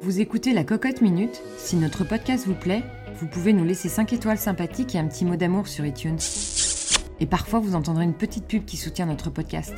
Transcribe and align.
Vous 0.00 0.20
écoutez 0.20 0.52
La 0.52 0.62
Cocotte 0.62 1.00
Minute. 1.00 1.42
Si 1.56 1.74
notre 1.74 2.04
podcast 2.04 2.46
vous 2.46 2.54
plaît, 2.54 2.84
vous 3.16 3.26
pouvez 3.26 3.52
nous 3.52 3.64
laisser 3.64 3.88
5 3.88 4.12
étoiles 4.12 4.38
sympathiques 4.38 4.94
et 4.94 4.98
un 4.98 5.08
petit 5.08 5.24
mot 5.24 5.34
d'amour 5.34 5.66
sur 5.66 5.84
iTunes. 5.84 6.18
Et 7.18 7.26
parfois, 7.26 7.58
vous 7.58 7.74
entendrez 7.74 8.04
une 8.04 8.14
petite 8.14 8.46
pub 8.46 8.64
qui 8.64 8.76
soutient 8.76 9.06
notre 9.06 9.28
podcast. 9.28 9.74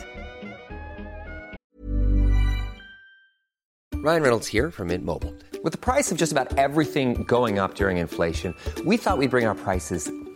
Ryan 4.04 4.22
Reynolds 4.22 4.46
here 4.46 4.70
from 4.70 4.88
Mint 4.88 5.04
Mobile. 5.04 5.32
With 5.64 5.72
the 5.72 5.78
price 5.78 6.12
of 6.12 6.18
just 6.18 6.32
about 6.32 6.54
everything 6.58 7.24
going 7.26 7.58
up 7.58 7.74
during 7.74 7.96
inflation, 7.96 8.54
we 8.84 8.98
thought 8.98 9.16
we'd 9.16 9.30
bring 9.30 9.46
our 9.46 9.54
prices 9.54 10.10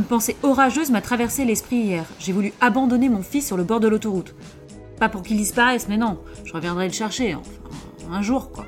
Une 0.00 0.06
pensée 0.06 0.34
orageuse 0.42 0.90
m'a 0.90 1.02
traversé 1.02 1.44
l'esprit 1.44 1.76
hier. 1.76 2.06
J'ai 2.18 2.32
voulu 2.32 2.54
abandonner 2.62 3.10
mon 3.10 3.20
fils 3.20 3.46
sur 3.46 3.58
le 3.58 3.64
bord 3.64 3.80
de 3.80 3.86
l'autoroute. 3.86 4.34
Pas 4.98 5.10
pour 5.10 5.22
qu'il 5.22 5.36
disparaisse, 5.36 5.88
mais 5.90 5.98
non, 5.98 6.18
je 6.46 6.54
reviendrai 6.54 6.86
le 6.86 6.92
chercher, 6.94 7.36
un 8.10 8.22
jour 8.22 8.50
quoi. 8.50 8.64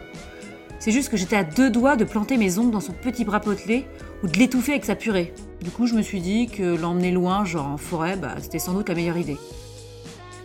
C'est 0.78 0.92
juste 0.92 1.08
que 1.08 1.16
j'étais 1.16 1.36
à 1.36 1.42
deux 1.42 1.70
doigts 1.70 1.97
de 1.97 2.05
planter 2.05 2.36
mes 2.36 2.58
ongles 2.58 2.72
dans 2.72 2.80
son 2.80 2.92
petit 2.92 3.25
bras 3.25 3.41
potelé 3.41 3.86
ou 4.22 4.27
de 4.27 4.36
l'étouffer 4.38 4.72
avec 4.72 4.84
sa 4.84 4.94
purée. 4.94 5.33
Du 5.62 5.70
coup, 5.70 5.86
je 5.86 5.94
me 5.94 6.03
suis 6.03 6.20
dit 6.20 6.48
que 6.48 6.77
l'emmener 6.77 7.12
loin, 7.12 7.47
genre 7.47 7.66
en 7.66 7.78
forêt, 7.78 8.16
bah, 8.16 8.34
c'était 8.38 8.58
sans 8.58 8.75
doute 8.75 8.91
la 8.91 8.94
meilleure 8.94 9.16
idée. 9.16 9.38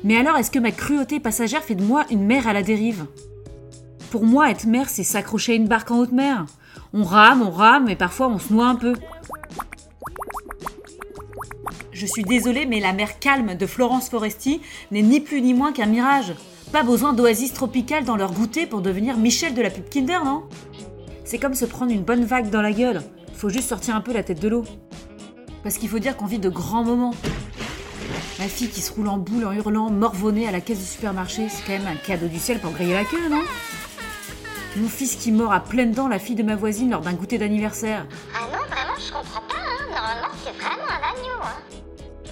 Mais 0.05 0.15
alors, 0.15 0.37
est-ce 0.37 0.51
que 0.51 0.59
ma 0.59 0.71
cruauté 0.71 1.19
passagère 1.19 1.63
fait 1.63 1.75
de 1.75 1.83
moi 1.83 2.05
une 2.11 2.23
mère 2.23 2.47
à 2.47 2.53
la 2.53 2.63
dérive? 2.63 3.07
Pour 4.09 4.23
moi, 4.23 4.49
être 4.51 4.65
mère, 4.67 4.87
c'est 4.87 5.03
s'accrocher 5.03 5.51
à 5.51 5.55
une 5.55 5.67
barque 5.67 5.91
en 5.91 5.99
haute 5.99 6.13
mer. 6.13 6.45
On 6.93 7.03
rame, 7.03 7.41
on 7.41 7.51
rame, 7.51 7.89
et 7.89 7.97
parfois 7.97 8.29
on 8.29 8.39
se 8.39 8.53
noie 8.53 8.67
un 8.67 8.75
peu. 8.75 8.93
Je 11.99 12.05
suis 12.05 12.21
désolée, 12.21 12.67
mais 12.67 12.79
la 12.79 12.93
mer 12.93 13.17
calme 13.17 13.55
de 13.55 13.65
Florence 13.65 14.09
Foresti 14.09 14.61
n'est 14.91 15.01
ni 15.01 15.19
plus 15.19 15.41
ni 15.41 15.55
moins 15.55 15.73
qu'un 15.73 15.87
mirage. 15.87 16.35
Pas 16.71 16.83
besoin 16.83 17.11
d'oasis 17.11 17.53
tropicales 17.53 18.05
dans 18.05 18.15
leur 18.15 18.33
goûter 18.33 18.67
pour 18.67 18.81
devenir 18.81 19.17
Michel 19.17 19.55
de 19.55 19.63
la 19.63 19.71
pub 19.71 19.89
Kinder, 19.89 20.23
non? 20.23 20.43
C'est 21.25 21.39
comme 21.39 21.55
se 21.55 21.65
prendre 21.65 21.91
une 21.91 22.03
bonne 22.03 22.23
vague 22.23 22.51
dans 22.51 22.61
la 22.61 22.71
gueule. 22.71 23.01
Faut 23.33 23.49
juste 23.49 23.69
sortir 23.69 23.95
un 23.95 24.01
peu 24.01 24.13
la 24.13 24.21
tête 24.21 24.39
de 24.39 24.47
l'eau. 24.47 24.63
Parce 25.63 25.79
qu'il 25.79 25.89
faut 25.89 25.97
dire 25.97 26.15
qu'on 26.15 26.27
vit 26.27 26.37
de 26.37 26.49
grands 26.49 26.83
moments. 26.83 27.15
Ma 28.37 28.47
fille 28.47 28.69
qui 28.69 28.81
se 28.81 28.93
roule 28.93 29.07
en 29.07 29.17
boule 29.17 29.45
en 29.45 29.51
hurlant, 29.51 29.89
morvonnée 29.89 30.47
à 30.47 30.51
la 30.51 30.61
caisse 30.61 30.77
du 30.77 30.85
supermarché, 30.85 31.47
c'est 31.49 31.65
quand 31.65 31.83
même 31.83 31.91
un 31.91 31.95
cadeau 31.95 32.27
du 32.27 32.37
ciel 32.37 32.59
pour 32.59 32.73
griller 32.73 32.93
la 32.93 33.05
queue, 33.05 33.27
non? 33.27 33.41
Mon 34.75 34.87
fils 34.87 35.15
qui 35.15 35.31
mord 35.31 35.51
à 35.51 35.61
pleines 35.61 35.93
dents 35.93 36.07
la 36.07 36.19
fille 36.19 36.35
de 36.35 36.43
ma 36.43 36.55
voisine 36.55 36.91
lors 36.91 37.01
d'un 37.01 37.13
goûter 37.13 37.39
d'anniversaire. 37.39 38.05
Ah 38.35 38.45
non, 38.51 38.66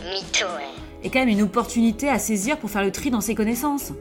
Mytho, 0.05 0.45
ouais. 0.45 1.03
est 1.03 1.09
quand 1.09 1.19
même 1.19 1.29
une 1.29 1.41
opportunité 1.41 2.09
à 2.09 2.19
saisir 2.19 2.57
pour 2.57 2.69
faire 2.69 2.83
le 2.83 2.91
tri 2.91 3.09
dans 3.09 3.21
ses 3.21 3.35
connaissances. 3.35 3.91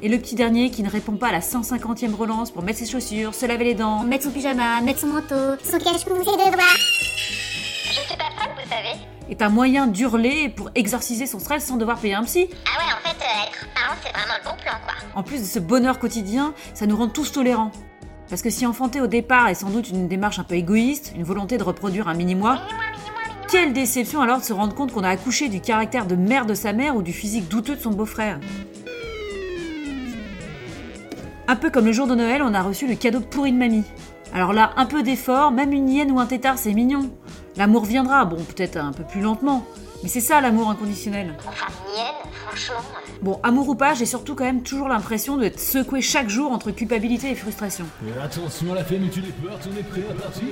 Et 0.00 0.08
le 0.08 0.16
petit 0.18 0.34
dernier 0.36 0.70
qui 0.70 0.82
ne 0.82 0.88
répond 0.90 1.16
pas 1.16 1.28
à 1.28 1.32
la 1.32 1.40
150e 1.40 2.14
relance 2.14 2.50
pour 2.50 2.62
mettre 2.62 2.78
ses 2.78 2.86
chaussures, 2.86 3.34
se 3.34 3.44
laver 3.46 3.64
les 3.64 3.74
dents, 3.74 4.04
Mettre 4.04 4.24
son 4.24 4.30
pyjama, 4.30 4.80
mettre 4.80 5.00
son 5.00 5.08
manteau, 5.08 5.56
son 5.64 5.78
cache-cou, 5.78 6.16
ses 6.18 6.30
deux 6.36 6.50
doigts. 6.52 6.76
Je 7.84 7.92
suis 7.92 8.16
pas 8.16 8.24
fan, 8.38 8.50
vous 8.54 8.70
savez. 8.70 8.96
est 9.28 9.42
un 9.42 9.48
moyen 9.48 9.86
d'hurler 9.88 10.48
pour 10.50 10.70
exorciser 10.74 11.26
son 11.26 11.40
stress 11.40 11.66
sans 11.66 11.76
devoir 11.76 11.98
payer 11.98 12.14
un 12.14 12.22
psy. 12.24 12.48
Ah 12.64 12.78
ouais, 12.78 12.92
en 12.92 13.08
fait, 13.08 13.22
euh, 13.22 13.48
être 13.48 13.66
parent, 13.74 13.96
c'est 14.02 14.12
vraiment 14.12 14.34
le 14.38 14.44
bon 14.50 14.56
plan, 14.62 14.72
quoi. 14.84 14.94
En 15.14 15.22
plus 15.24 15.40
de 15.40 15.46
ce 15.46 15.58
bonheur 15.58 15.98
quotidien, 15.98 16.54
ça 16.74 16.86
nous 16.86 16.96
rend 16.96 17.08
tous 17.08 17.32
tolérants. 17.32 17.72
Parce 18.30 18.42
que 18.42 18.50
si 18.50 18.66
enfanter 18.66 19.00
au 19.00 19.06
départ 19.08 19.48
est 19.48 19.54
sans 19.54 19.70
doute 19.70 19.88
une 19.88 20.06
démarche 20.06 20.38
un 20.38 20.44
peu 20.44 20.54
égoïste, 20.54 21.12
une 21.16 21.24
volonté 21.24 21.56
de 21.58 21.64
reproduire 21.64 22.08
un 22.08 22.14
mini-moi, 22.14 22.60
quelle 23.48 23.72
déception 23.72 24.20
alors 24.20 24.38
de 24.38 24.44
se 24.44 24.52
rendre 24.52 24.74
compte 24.74 24.92
qu'on 24.92 25.04
a 25.04 25.08
accouché 25.08 25.48
du 25.48 25.60
caractère 25.60 26.06
de 26.06 26.16
mère 26.16 26.44
de 26.44 26.54
sa 26.54 26.72
mère 26.72 26.96
ou 26.96 27.02
du 27.02 27.12
physique 27.12 27.48
douteux 27.48 27.76
de 27.76 27.80
son 27.80 27.90
beau-frère. 27.90 28.38
Un 31.46 31.56
peu 31.56 31.70
comme 31.70 31.86
le 31.86 31.92
jour 31.92 32.06
de 32.06 32.14
Noël, 32.14 32.42
on 32.42 32.52
a 32.52 32.62
reçu 32.62 32.86
le 32.86 32.94
cadeau 32.94 33.20
pourri 33.20 33.52
de 33.52 33.56
mamie. 33.56 33.84
Alors 34.34 34.52
là, 34.52 34.72
un 34.76 34.84
peu 34.84 35.02
d'effort, 35.02 35.50
même 35.50 35.72
une 35.72 35.88
hyène 35.88 36.12
ou 36.12 36.20
un 36.20 36.26
tétard, 36.26 36.58
c'est 36.58 36.74
mignon. 36.74 37.10
L'amour 37.56 37.86
viendra, 37.86 38.26
bon, 38.26 38.36
peut-être 38.36 38.76
un 38.76 38.92
peu 38.92 39.02
plus 39.02 39.22
lentement. 39.22 39.64
Mais 40.02 40.10
c'est 40.10 40.20
ça 40.20 40.42
l'amour 40.42 40.68
inconditionnel. 40.68 41.34
Enfin, 41.48 41.72
mienne, 41.96 42.30
franchement. 42.46 42.84
Bon, 43.22 43.40
amour 43.42 43.70
ou 43.70 43.74
pas, 43.74 43.94
j'ai 43.94 44.04
surtout 44.04 44.34
quand 44.34 44.44
même 44.44 44.62
toujours 44.62 44.88
l'impression 44.88 45.38
d'être 45.38 45.58
secoué 45.58 46.02
chaque 46.02 46.28
jour 46.28 46.52
entre 46.52 46.70
culpabilité 46.70 47.30
et 47.30 47.34
frustration. 47.34 47.86
Et 48.06 48.20
attention 48.20 48.72
à 48.72 48.74
la 48.76 48.84
fermeture 48.84 49.22
des 49.22 49.32
portes, 49.32 49.66
on 49.72 49.76
est 49.76 49.82
prêt 49.82 50.04
à 50.08 50.22
partir. 50.22 50.44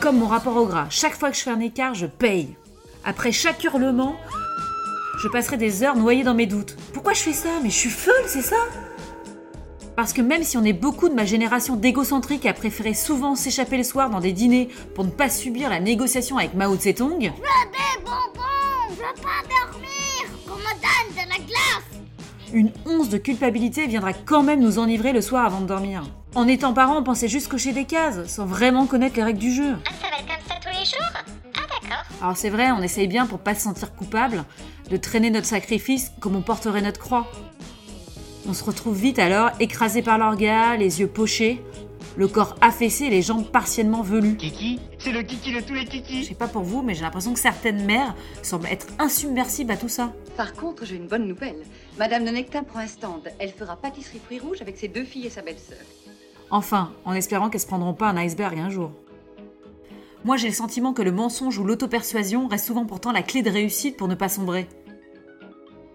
Comme 0.00 0.18
mon 0.18 0.28
rapport 0.28 0.56
au 0.56 0.66
gras, 0.66 0.86
chaque 0.90 1.14
fois 1.14 1.30
que 1.30 1.36
je 1.36 1.42
fais 1.42 1.50
un 1.50 1.60
écart, 1.60 1.94
je 1.94 2.06
paye. 2.06 2.56
Après 3.04 3.32
chaque 3.32 3.62
hurlement, 3.64 4.16
je 5.18 5.28
passerai 5.28 5.56
des 5.56 5.82
heures 5.82 5.96
noyée 5.96 6.22
dans 6.24 6.34
mes 6.34 6.46
doutes. 6.46 6.76
Pourquoi 6.92 7.14
je 7.14 7.20
fais 7.20 7.32
ça? 7.32 7.48
Mais 7.62 7.70
je 7.70 7.76
suis 7.76 7.90
folle, 7.90 8.14
c'est 8.26 8.42
ça? 8.42 8.56
Parce 9.96 10.12
que 10.12 10.20
même 10.20 10.42
si 10.44 10.56
on 10.58 10.64
est 10.64 10.74
beaucoup 10.74 11.08
de 11.08 11.14
ma 11.14 11.24
génération 11.24 11.74
d'égocentriques 11.74 12.44
à 12.46 12.52
préférer 12.52 12.94
souvent 12.94 13.34
s'échapper 13.34 13.78
le 13.78 13.82
soir 13.82 14.10
dans 14.10 14.20
des 14.20 14.32
dîners 14.32 14.68
pour 14.94 15.04
ne 15.04 15.10
pas 15.10 15.30
subir 15.30 15.70
la 15.70 15.80
négociation 15.80 16.36
avec 16.36 16.54
Mao 16.54 16.76
Tse-tung, 16.76 17.18
Des 17.18 17.30
bonbons, 18.04 18.90
je 18.90 18.96
veux 18.96 19.22
pas 19.22 19.42
dormir, 19.48 20.28
qu'on 20.46 20.56
me 20.56 20.74
donne 20.74 21.12
de 21.12 21.28
la 21.30 21.38
glace. 21.38 22.05
Une 22.52 22.70
once 22.84 23.08
de 23.08 23.18
culpabilité 23.18 23.86
viendra 23.86 24.12
quand 24.12 24.42
même 24.42 24.60
nous 24.60 24.78
enivrer 24.78 25.12
le 25.12 25.20
soir 25.20 25.44
avant 25.46 25.60
de 25.60 25.66
dormir. 25.66 26.02
En 26.34 26.46
étant 26.48 26.72
parents, 26.72 26.98
on 26.98 27.02
pensait 27.02 27.28
juste 27.28 27.48
cocher 27.48 27.72
des 27.72 27.84
cases, 27.84 28.26
sans 28.26 28.46
vraiment 28.46 28.86
connaître 28.86 29.16
les 29.16 29.22
règles 29.22 29.38
du 29.38 29.52
jeu. 29.52 29.74
Ah, 29.86 29.90
ça 30.00 30.08
va 30.10 30.18
être 30.18 30.26
comme 30.26 30.48
ça 30.48 30.54
tous 30.60 30.78
les 30.78 30.84
jours? 30.84 31.22
Ah, 31.56 31.60
d'accord. 31.60 32.04
Alors 32.22 32.36
c'est 32.36 32.50
vrai, 32.50 32.70
on 32.72 32.82
essaye 32.82 33.08
bien 33.08 33.26
pour 33.26 33.38
pas 33.38 33.54
se 33.54 33.62
sentir 33.62 33.94
coupable, 33.94 34.44
de 34.90 34.96
traîner 34.96 35.30
notre 35.30 35.46
sacrifice 35.46 36.12
comme 36.20 36.36
on 36.36 36.42
porterait 36.42 36.82
notre 36.82 37.00
croix. 37.00 37.26
On 38.48 38.52
se 38.52 38.62
retrouve 38.62 38.96
vite 38.96 39.18
alors, 39.18 39.50
écrasé 39.58 40.02
par 40.02 40.18
l'orga, 40.18 40.76
les 40.76 41.00
yeux 41.00 41.08
pochés, 41.08 41.64
le 42.16 42.28
corps 42.28 42.56
affaissé 42.60 43.04
et 43.04 43.10
les 43.10 43.22
jambes 43.22 43.44
partiellement 43.46 44.02
velues. 44.02 44.36
Kiki, 44.36 44.78
c'est 44.98 45.12
le 45.12 45.22
Kiki 45.22 45.52
de 45.54 45.60
tous 45.60 45.74
les 45.74 45.82
Je 45.82 45.90
Kiki. 45.90 46.24
sais 46.24 46.34
pas 46.34 46.48
pour 46.48 46.62
vous, 46.62 46.82
mais 46.82 46.94
j'ai 46.94 47.02
l'impression 47.02 47.34
que 47.34 47.38
certaines 47.40 47.84
mères 47.84 48.14
semblent 48.42 48.66
être 48.68 48.86
insubmersibles 48.98 49.70
à 49.72 49.76
tout 49.76 49.88
ça. 49.88 50.12
Par 50.36 50.54
contre, 50.54 50.84
j'ai 50.86 50.96
une 50.96 51.06
bonne 51.08 51.26
nouvelle. 51.26 51.62
Madame 51.98 52.24
de 52.24 52.30
Nectin 52.30 52.62
prend 52.62 52.78
un 52.80 52.86
stand. 52.86 53.22
Elle 53.38 53.52
fera 53.52 53.76
pâtisserie 53.76 54.20
fruits 54.24 54.38
rouges 54.38 54.62
avec 54.62 54.76
ses 54.78 54.88
deux 54.88 55.04
filles 55.04 55.26
et 55.26 55.30
sa 55.30 55.42
belle-sœur. 55.42 55.78
Enfin, 56.50 56.92
en 57.04 57.12
espérant 57.12 57.50
qu'elles 57.50 57.60
se 57.60 57.66
prendront 57.66 57.94
pas 57.94 58.08
un 58.08 58.16
iceberg 58.16 58.58
un 58.58 58.70
jour. 58.70 58.92
Moi, 60.24 60.36
j'ai 60.36 60.48
le 60.48 60.54
sentiment 60.54 60.92
que 60.92 61.02
le 61.02 61.12
mensonge 61.12 61.58
ou 61.58 61.64
l'autopersuasion 61.64 62.48
reste 62.48 62.66
souvent 62.66 62.84
pourtant 62.84 63.12
la 63.12 63.22
clé 63.22 63.42
de 63.42 63.50
réussite 63.50 63.96
pour 63.96 64.08
ne 64.08 64.14
pas 64.14 64.28
sombrer. 64.28 64.66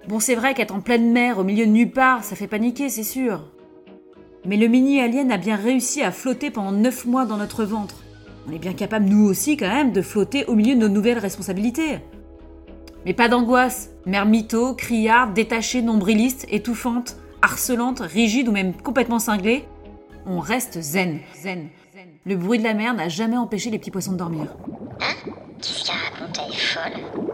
Bon, 0.07 0.19
c'est 0.19 0.35
vrai 0.35 0.53
qu'être 0.53 0.73
en 0.73 0.81
pleine 0.81 1.11
mer, 1.11 1.37
au 1.37 1.43
milieu 1.43 1.65
de 1.65 1.71
nulle 1.71 1.91
part, 1.91 2.23
ça 2.23 2.35
fait 2.35 2.47
paniquer, 2.47 2.89
c'est 2.89 3.03
sûr. 3.03 3.43
Mais 4.45 4.57
le 4.57 4.67
mini-alien 4.67 5.31
a 5.31 5.37
bien 5.37 5.55
réussi 5.55 6.01
à 6.01 6.11
flotter 6.11 6.49
pendant 6.49 6.71
9 6.71 7.05
mois 7.05 7.25
dans 7.25 7.37
notre 7.37 7.63
ventre. 7.63 7.95
On 8.47 8.51
est 8.51 8.59
bien 8.59 8.73
capable, 8.73 9.05
nous 9.05 9.23
aussi, 9.23 9.55
quand 9.55 9.67
même, 9.67 9.91
de 9.91 10.01
flotter 10.01 10.45
au 10.45 10.55
milieu 10.55 10.73
de 10.73 10.79
nos 10.79 10.89
nouvelles 10.89 11.19
responsabilités. 11.19 11.99
Mais 13.05 13.13
pas 13.13 13.29
d'angoisse. 13.29 13.91
Mère 14.07 14.25
mytho, 14.25 14.73
criarde, 14.73 15.33
détachée, 15.33 15.83
nombriliste, 15.83 16.47
étouffante, 16.49 17.17
harcelante, 17.43 17.99
rigide 17.99 18.47
ou 18.47 18.51
même 18.51 18.73
complètement 18.73 19.19
cinglée. 19.19 19.65
On 20.25 20.39
reste 20.39 20.81
zen, 20.81 21.19
zen, 21.35 21.69
zen. 21.93 22.07
Le 22.25 22.35
bruit 22.35 22.57
de 22.57 22.63
la 22.63 22.73
mer 22.73 22.95
n'a 22.95 23.09
jamais 23.09 23.37
empêché 23.37 23.69
les 23.69 23.77
petits 23.77 23.91
poissons 23.91 24.13
de 24.13 24.17
dormir. 24.17 24.55
Qu'est-ce 25.61 25.85
qu'elle 25.85 25.95
raconte, 26.19 26.39
elle 26.47 26.53
folle. 26.55 27.30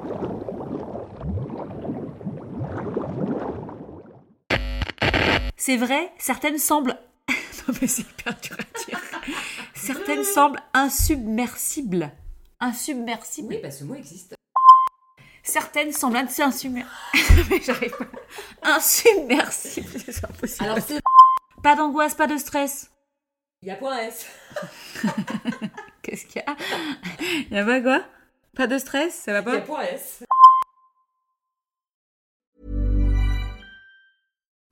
C'est 5.68 5.76
vrai, 5.76 6.14
certaines 6.18 6.60
semblent. 6.60 6.98
non 7.28 7.74
mais 7.82 7.88
c'est 7.88 8.04
hyper 8.04 8.34
dur 8.40 8.56
à 8.58 8.86
dire. 8.86 9.02
certaines 9.76 10.24
semblent 10.24 10.62
insubmersibles. 10.74 12.10
Insubmersibles. 12.62 13.50
Oui, 13.50 13.60
bah 13.62 13.70
ce 13.70 13.84
mot 13.84 13.96
existe. 13.96 14.34
Certaines 15.44 15.92
semblent 15.92 16.16
insubmersibles. 16.16 16.86
mais 17.50 17.60
j'arrive 17.62 17.92
pas. 17.98 18.06
Insubmersibles, 18.62 20.00
c'est 20.00 20.24
impossible. 20.24 20.64
Alors 20.64 20.78
c'est... 20.80 21.02
Pas 21.62 21.76
d'angoisse, 21.76 22.16
pas 22.16 22.28
de 22.28 22.38
stress. 22.38 22.90
Il 23.62 23.68
y 23.68 23.72
a 23.72 23.76
point 23.76 23.98
S. 23.98 24.26
Qu'est-ce 26.02 26.28
qu'il 26.28 26.44
y 26.48 26.50
a? 26.50 26.56
Il 27.52 27.58
y 27.58 27.60
a 27.60 27.66
pas 27.66 27.82
quoi? 27.82 28.06
Pas 28.56 28.68
de 28.68 28.78
stress, 28.78 29.16
ça 29.16 29.34
va 29.34 29.44
pas? 29.44 29.60
point 29.60 29.82
S. 29.82 30.24